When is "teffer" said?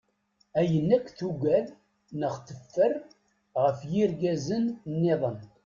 2.45-2.93